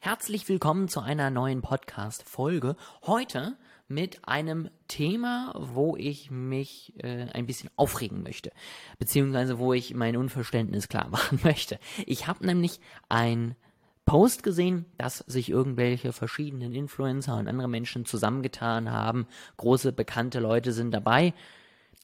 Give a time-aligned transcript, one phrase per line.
[0.00, 2.76] Herzlich willkommen zu einer neuen Podcast-Folge.
[3.06, 3.56] Heute
[3.88, 8.52] mit einem Thema, wo ich mich äh, ein bisschen aufregen möchte,
[8.98, 11.78] beziehungsweise wo ich mein Unverständnis klar machen möchte.
[12.06, 13.56] Ich habe nämlich ein
[14.04, 19.26] Post gesehen, dass sich irgendwelche verschiedenen Influencer und andere Menschen zusammengetan haben.
[19.56, 21.32] Große bekannte Leute sind dabei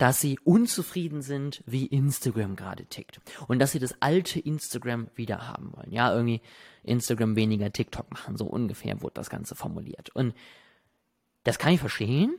[0.01, 3.21] dass sie unzufrieden sind, wie Instagram gerade tickt.
[3.49, 5.93] Und dass sie das alte Instagram wieder haben wollen.
[5.93, 6.41] Ja, irgendwie
[6.85, 10.09] Instagram weniger TikTok machen, so ungefähr wurde das Ganze formuliert.
[10.17, 10.33] Und
[11.45, 12.35] das kann ich verstehen.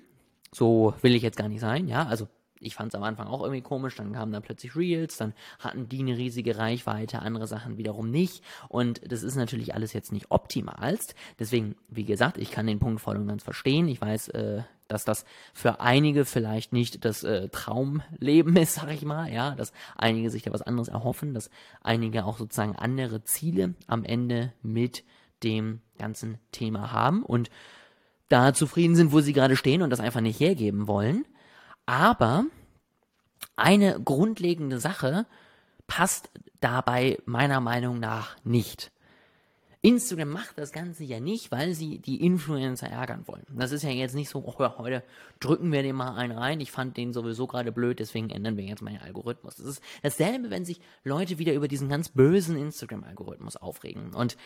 [0.51, 2.07] So will ich jetzt gar nicht sein, ja.
[2.07, 2.27] Also
[2.59, 5.87] ich fand es am Anfang auch irgendwie komisch, dann kamen da plötzlich Reels, dann hatten
[5.87, 8.43] die eine riesige Reichweite, andere Sachen wiederum nicht.
[8.69, 11.13] Und das ist natürlich alles jetzt nicht optimalst.
[11.37, 13.87] Deswegen, wie gesagt, ich kann den Punkt voll und ganz verstehen.
[13.87, 19.03] Ich weiß, äh, dass das für einige vielleicht nicht das äh, Traumleben ist, sag ich
[19.03, 21.49] mal, ja, dass einige sich da was anderes erhoffen, dass
[21.81, 25.03] einige auch sozusagen andere Ziele am Ende mit
[25.43, 27.49] dem ganzen Thema haben und
[28.29, 31.25] da zufrieden sind, wo sie gerade stehen und das einfach nicht hergeben wollen.
[31.85, 32.45] Aber
[33.55, 35.25] eine grundlegende Sache
[35.87, 36.29] passt
[36.61, 38.91] dabei meiner Meinung nach nicht.
[39.83, 43.45] Instagram macht das Ganze ja nicht, weil sie die Influencer ärgern wollen.
[43.49, 45.03] Das ist ja jetzt nicht so, oh, heute
[45.39, 46.59] drücken wir den mal einen rein.
[46.59, 49.55] Ich fand den sowieso gerade blöd, deswegen ändern wir jetzt meinen Algorithmus.
[49.55, 54.13] Das ist dasselbe, wenn sich Leute wieder über diesen ganz bösen Instagram-Algorithmus aufregen.
[54.13, 54.37] Und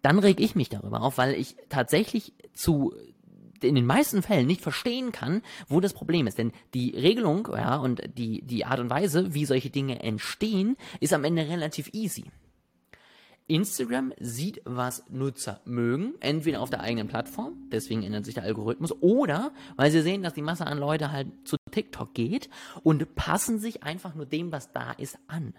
[0.00, 2.94] dann reg ich mich darüber auf, weil ich tatsächlich zu
[3.62, 6.38] in den meisten Fällen nicht verstehen kann, wo das Problem ist.
[6.38, 11.14] Denn die Regelung, ja, und die, die Art und Weise, wie solche Dinge entstehen, ist
[11.14, 12.24] am Ende relativ easy.
[13.48, 18.92] Instagram sieht, was Nutzer mögen, entweder auf der eigenen Plattform, deswegen ändert sich der Algorithmus,
[19.00, 22.50] oder weil sie sehen, dass die Masse an Leute halt zu TikTok geht
[22.82, 25.54] und passen sich einfach nur dem, was da ist, an.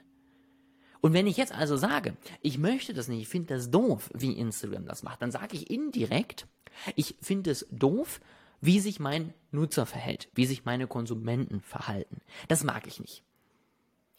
[0.99, 4.33] Und wenn ich jetzt also sage, ich möchte das nicht, ich finde das doof, wie
[4.33, 6.47] Instagram das macht, dann sage ich indirekt,
[6.95, 8.19] ich finde es doof,
[8.59, 12.21] wie sich mein Nutzer verhält, wie sich meine Konsumenten verhalten.
[12.47, 13.23] Das mag ich nicht.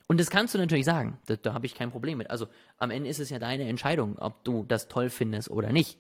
[0.09, 2.31] Und das kannst du natürlich sagen, da, da habe ich kein Problem mit.
[2.31, 2.49] Also
[2.79, 5.99] am Ende ist es ja deine Entscheidung, ob du das toll findest oder nicht.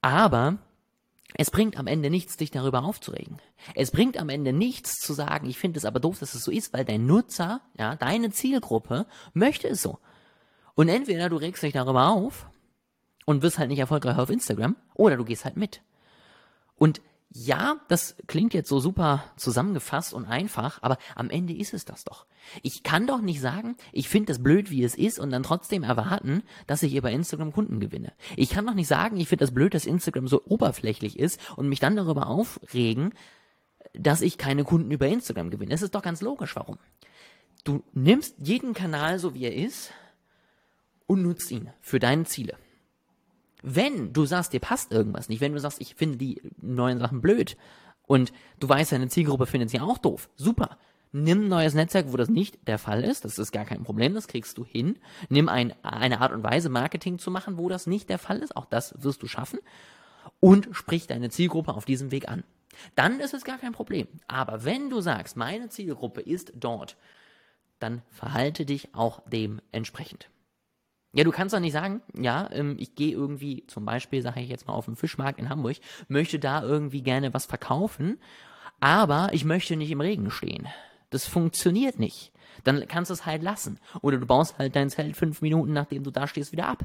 [0.00, 0.58] Aber
[1.36, 3.38] es bringt am Ende nichts, dich darüber aufzuregen.
[3.74, 6.52] Es bringt am Ende nichts zu sagen, ich finde es aber doof, dass es so
[6.52, 9.98] ist, weil dein Nutzer, ja, deine Zielgruppe möchte es so.
[10.76, 12.48] Und entweder du regst dich darüber auf
[13.24, 15.82] und wirst halt nicht erfolgreich auf Instagram oder du gehst halt mit.
[16.76, 17.00] Und
[17.30, 22.04] ja, das klingt jetzt so super zusammengefasst und einfach, aber am Ende ist es das
[22.04, 22.26] doch.
[22.62, 25.82] Ich kann doch nicht sagen, ich finde das blöd, wie es ist und dann trotzdem
[25.82, 28.12] erwarten, dass ich über Instagram Kunden gewinne.
[28.36, 31.68] Ich kann doch nicht sagen, ich finde das blöd, dass Instagram so oberflächlich ist und
[31.68, 33.12] mich dann darüber aufregen,
[33.94, 35.74] dass ich keine Kunden über Instagram gewinne.
[35.74, 36.78] Es ist doch ganz logisch, warum.
[37.64, 39.90] Du nimmst jeden Kanal so, wie er ist
[41.06, 42.56] und nutzt ihn für deine Ziele.
[43.66, 47.22] Wenn du sagst, dir passt irgendwas nicht, wenn du sagst, ich finde die neuen Sachen
[47.22, 47.56] blöd
[48.02, 48.30] und
[48.60, 50.76] du weißt, deine Zielgruppe findet sie auch doof, super.
[51.12, 53.24] Nimm ein neues Netzwerk, wo das nicht der Fall ist.
[53.24, 54.98] Das ist gar kein Problem, das kriegst du hin.
[55.30, 58.54] Nimm ein, eine Art und Weise, Marketing zu machen, wo das nicht der Fall ist.
[58.54, 59.60] Auch das wirst du schaffen.
[60.40, 62.42] Und sprich deine Zielgruppe auf diesem Weg an.
[62.96, 64.08] Dann ist es gar kein Problem.
[64.26, 66.96] Aber wenn du sagst, meine Zielgruppe ist dort,
[67.78, 70.28] dann verhalte dich auch dementsprechend.
[71.14, 74.48] Ja, du kannst doch nicht sagen, ja, ähm, ich gehe irgendwie, zum Beispiel, sage ich
[74.48, 75.76] jetzt mal, auf den Fischmarkt in Hamburg,
[76.08, 78.18] möchte da irgendwie gerne was verkaufen,
[78.80, 80.66] aber ich möchte nicht im Regen stehen.
[81.10, 82.32] Das funktioniert nicht.
[82.64, 83.78] Dann kannst du es halt lassen.
[84.02, 86.84] Oder du baust halt dein Zelt fünf Minuten, nachdem du da stehst, wieder ab.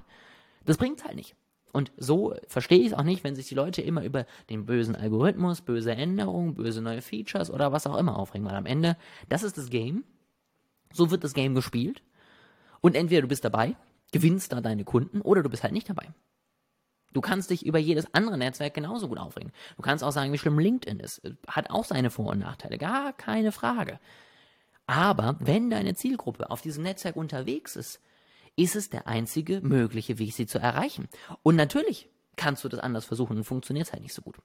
[0.63, 1.35] Das bringt halt nicht.
[1.71, 4.95] Und so verstehe ich es auch nicht, wenn sich die Leute immer über den bösen
[4.95, 8.95] Algorithmus, böse Änderungen, böse neue Features oder was auch immer aufregen, weil am Ende,
[9.27, 10.03] das ist das Game.
[10.93, 12.03] So wird das Game gespielt.
[12.81, 13.75] Und entweder du bist dabei
[14.11, 16.07] gewinnst da deine Kunden oder du bist halt nicht dabei.
[17.11, 19.51] Du kannst dich über jedes andere Netzwerk genauso gut aufregen.
[19.77, 21.21] Du kannst auch sagen, wie schlimm LinkedIn ist.
[21.47, 23.99] Hat auch seine Vor- und Nachteile, gar keine Frage.
[24.85, 27.99] Aber wenn deine Zielgruppe auf diesem Netzwerk unterwegs ist,
[28.55, 31.07] ist es der einzige mögliche Weg, sie zu erreichen.
[31.43, 34.37] Und natürlich kannst du das anders versuchen und funktioniert es halt nicht so gut.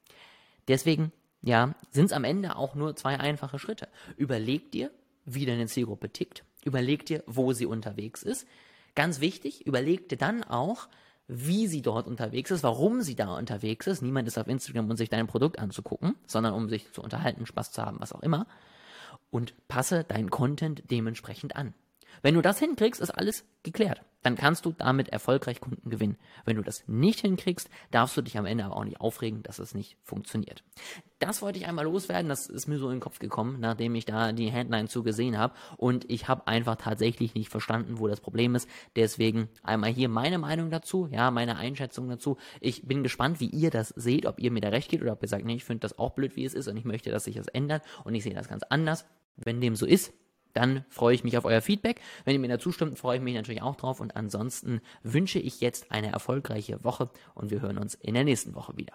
[0.68, 1.12] Deswegen,
[1.42, 3.88] ja, sind es am Ende auch nur zwei einfache Schritte.
[4.16, 4.90] Überleg dir,
[5.24, 6.44] wie deine Zielgruppe tickt.
[6.64, 8.46] Überleg dir, wo sie unterwegs ist.
[8.94, 10.88] Ganz wichtig, überleg dir dann auch,
[11.26, 14.02] wie sie dort unterwegs ist, warum sie da unterwegs ist.
[14.02, 17.72] Niemand ist auf Instagram, um sich dein Produkt anzugucken, sondern um sich zu unterhalten, Spaß
[17.72, 18.46] zu haben, was auch immer.
[19.30, 21.74] Und passe deinen Content dementsprechend an.
[22.22, 24.02] Wenn du das hinkriegst, ist alles geklärt.
[24.24, 26.16] Dann kannst du damit erfolgreich Kunden gewinnen.
[26.46, 29.58] Wenn du das nicht hinkriegst, darfst du dich am Ende aber auch nicht aufregen, dass
[29.58, 30.64] es nicht funktioniert.
[31.18, 32.30] Das wollte ich einmal loswerden.
[32.30, 35.36] Das ist mir so in den Kopf gekommen, nachdem ich da die Headline zu gesehen
[35.36, 35.54] habe.
[35.76, 38.66] Und ich habe einfach tatsächlich nicht verstanden, wo das Problem ist.
[38.96, 42.38] Deswegen einmal hier meine Meinung dazu, ja, meine Einschätzung dazu.
[42.60, 45.22] Ich bin gespannt, wie ihr das seht, ob ihr mir da recht geht oder ob
[45.22, 47.24] ihr sagt, nee, ich finde das auch blöd, wie es ist und ich möchte, dass
[47.24, 49.04] sich das ändert und ich sehe das ganz anders.
[49.36, 50.14] Wenn dem so ist,
[50.54, 52.00] dann freue ich mich auf euer Feedback.
[52.24, 54.00] Wenn ihr mir dazu stimmt, freue ich mich natürlich auch drauf.
[54.00, 58.54] Und ansonsten wünsche ich jetzt eine erfolgreiche Woche und wir hören uns in der nächsten
[58.54, 58.94] Woche wieder.